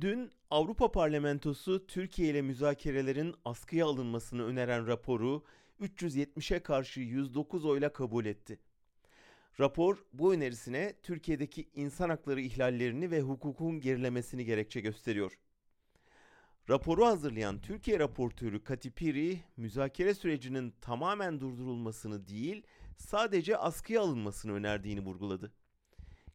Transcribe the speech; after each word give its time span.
Dün 0.00 0.30
Avrupa 0.50 0.92
Parlamentosu 0.92 1.86
Türkiye 1.86 2.30
ile 2.30 2.42
müzakerelerin 2.42 3.34
askıya 3.44 3.86
alınmasını 3.86 4.44
öneren 4.44 4.86
raporu 4.86 5.44
370'e 5.80 6.58
karşı 6.58 7.00
109 7.00 7.64
oyla 7.64 7.92
kabul 7.92 8.26
etti. 8.26 8.58
Rapor 9.60 10.04
bu 10.12 10.34
önerisine 10.34 10.94
Türkiye'deki 11.02 11.68
insan 11.74 12.08
hakları 12.08 12.40
ihlallerini 12.40 13.10
ve 13.10 13.20
hukukun 13.20 13.80
gerilemesini 13.80 14.44
gerekçe 14.44 14.80
gösteriyor. 14.80 15.38
Raporu 16.70 17.06
hazırlayan 17.06 17.60
Türkiye 17.60 17.98
raportörü 17.98 18.64
Katipiri, 18.64 19.40
müzakere 19.56 20.14
sürecinin 20.14 20.74
tamamen 20.80 21.40
durdurulmasını 21.40 22.28
değil, 22.28 22.62
sadece 22.96 23.56
askıya 23.56 24.00
alınmasını 24.00 24.52
önerdiğini 24.52 25.00
vurguladı. 25.00 25.52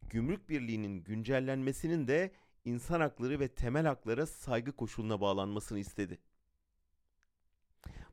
Gümrük 0.09 0.50
Birliği'nin 0.50 1.04
güncellenmesinin 1.04 2.07
de 2.07 2.32
insan 2.66 3.00
hakları 3.00 3.39
ve 3.39 3.48
temel 3.48 3.86
haklara 3.86 4.26
saygı 4.26 4.71
koşuluna 4.71 5.21
bağlanmasını 5.21 5.80
istedi. 5.80 6.20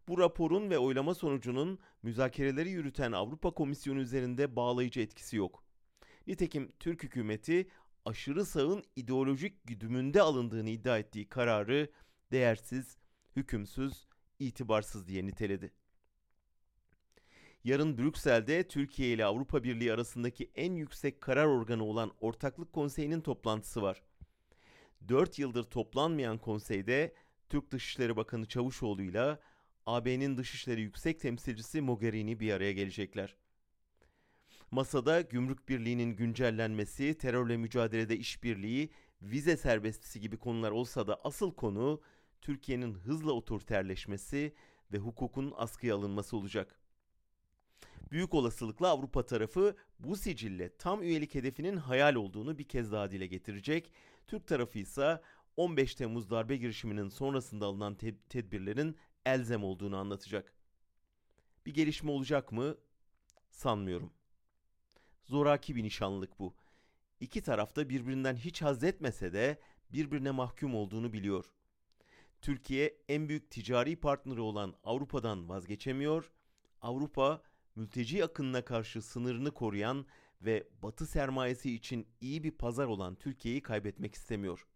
Bu 0.08 0.18
raporun 0.18 0.70
ve 0.70 0.78
oylama 0.78 1.14
sonucunun 1.14 1.78
müzakereleri 2.02 2.70
yürüten 2.70 3.12
Avrupa 3.12 3.50
Komisyonu 3.50 4.00
üzerinde 4.00 4.56
bağlayıcı 4.56 5.00
etkisi 5.00 5.36
yok. 5.36 5.64
Nitekim 6.26 6.72
Türk 6.80 7.02
hükümeti 7.02 7.68
aşırı 8.04 8.44
sağın 8.44 8.84
ideolojik 8.96 9.66
güdümünde 9.66 10.22
alındığını 10.22 10.70
iddia 10.70 10.98
ettiği 10.98 11.28
kararı 11.28 11.90
değersiz, 12.32 12.96
hükümsüz, 13.36 14.08
itibarsız 14.38 15.06
diye 15.06 15.26
niteledi. 15.26 15.72
Yarın 17.64 17.98
Brüksel'de 17.98 18.68
Türkiye 18.68 19.12
ile 19.12 19.24
Avrupa 19.24 19.64
Birliği 19.64 19.92
arasındaki 19.92 20.50
en 20.54 20.72
yüksek 20.74 21.20
karar 21.20 21.46
organı 21.46 21.84
olan 21.84 22.12
Ortaklık 22.20 22.72
Konseyi'nin 22.72 23.20
toplantısı 23.20 23.82
var. 23.82 24.02
4 25.08 25.38
yıldır 25.38 25.64
toplanmayan 25.64 26.38
konseyde 26.38 27.14
Türk 27.48 27.70
Dışişleri 27.70 28.16
Bakanı 28.16 28.46
Çavuşoğlu 28.46 29.02
ile 29.02 29.38
AB'nin 29.86 30.36
Dışişleri 30.36 30.80
Yüksek 30.80 31.20
Temsilcisi 31.20 31.80
Mogherini 31.80 32.40
bir 32.40 32.52
araya 32.52 32.72
gelecekler. 32.72 33.36
Masada 34.70 35.20
gümrük 35.20 35.68
birliğinin 35.68 36.16
güncellenmesi, 36.16 37.18
terörle 37.18 37.56
mücadelede 37.56 38.16
işbirliği, 38.16 38.90
vize 39.22 39.56
serbestisi 39.56 40.20
gibi 40.20 40.36
konular 40.36 40.70
olsa 40.70 41.06
da 41.06 41.20
asıl 41.24 41.54
konu 41.54 42.00
Türkiye'nin 42.40 42.94
hızla 42.94 43.32
otoriterleşmesi 43.32 44.54
ve 44.92 44.98
hukukun 44.98 45.54
askıya 45.56 45.94
alınması 45.94 46.36
olacak. 46.36 46.80
Büyük 48.10 48.34
olasılıkla 48.34 48.88
Avrupa 48.88 49.26
tarafı 49.26 49.76
bu 49.98 50.16
sicille 50.16 50.76
tam 50.76 51.02
üyelik 51.02 51.34
hedefinin 51.34 51.76
hayal 51.76 52.14
olduğunu 52.14 52.58
bir 52.58 52.68
kez 52.68 52.92
daha 52.92 53.10
dile 53.10 53.26
getirecek. 53.26 53.92
Türk 54.26 54.46
tarafı 54.46 54.78
ise 54.78 55.20
15 55.56 55.94
Temmuz 55.94 56.30
darbe 56.30 56.56
girişiminin 56.56 57.08
sonrasında 57.08 57.66
alınan 57.66 57.94
te- 57.94 58.18
tedbirlerin 58.28 58.96
elzem 59.26 59.64
olduğunu 59.64 59.96
anlatacak. 59.96 60.54
Bir 61.66 61.74
gelişme 61.74 62.10
olacak 62.10 62.52
mı? 62.52 62.76
Sanmıyorum. 63.50 64.12
Zoraki 65.24 65.76
bir 65.76 65.82
nişanlık 65.82 66.38
bu. 66.38 66.54
İki 67.20 67.42
tarafta 67.42 67.88
birbirinden 67.88 68.36
hiç 68.36 68.62
haz 68.62 68.84
etmese 68.84 69.32
de 69.32 69.60
birbirine 69.92 70.30
mahkum 70.30 70.74
olduğunu 70.74 71.12
biliyor. 71.12 71.44
Türkiye 72.42 72.96
en 73.08 73.28
büyük 73.28 73.50
ticari 73.50 73.96
partneri 73.96 74.40
olan 74.40 74.74
Avrupa'dan 74.84 75.48
vazgeçemiyor. 75.48 76.30
Avrupa 76.82 77.42
mülteci 77.76 78.24
akınına 78.24 78.64
karşı 78.64 79.02
sınırını 79.02 79.50
koruyan 79.50 80.06
ve 80.42 80.68
Batı 80.82 81.06
sermayesi 81.06 81.74
için 81.74 82.06
iyi 82.20 82.44
bir 82.44 82.50
pazar 82.50 82.86
olan 82.86 83.14
Türkiye'yi 83.14 83.62
kaybetmek 83.62 84.14
istemiyor. 84.14 84.66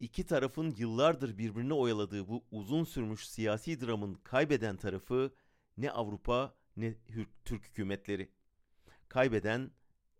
İki 0.00 0.26
tarafın 0.26 0.74
yıllardır 0.78 1.38
birbirine 1.38 1.74
oyaladığı 1.74 2.28
bu 2.28 2.44
uzun 2.50 2.84
sürmüş 2.84 3.28
siyasi 3.28 3.80
dramın 3.80 4.14
kaybeden 4.14 4.76
tarafı 4.76 5.34
ne 5.76 5.90
Avrupa 5.90 6.54
ne 6.76 6.94
Türk 7.44 7.64
hükümetleri. 7.64 8.30
Kaybeden 9.08 9.70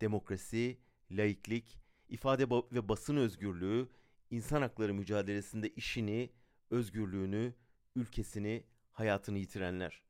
demokrasi, 0.01 0.79
laiklik, 1.11 1.79
ifade 2.09 2.51
ve 2.51 2.89
basın 2.89 3.17
özgürlüğü, 3.17 3.89
insan 4.31 4.63
hakları 4.63 4.95
mücadelesinde 4.95 5.69
işini, 5.69 6.33
özgürlüğünü, 6.71 7.55
ülkesini, 7.97 8.65
hayatını 8.93 9.39
yitirenler. 9.39 10.03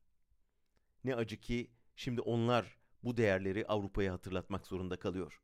Ne 1.04 1.14
acı 1.14 1.36
ki 1.40 1.70
şimdi 1.96 2.20
onlar 2.20 2.78
bu 3.04 3.16
değerleri 3.16 3.66
Avrupa'ya 3.66 4.12
hatırlatmak 4.12 4.66
zorunda 4.66 4.98
kalıyor. 4.98 5.40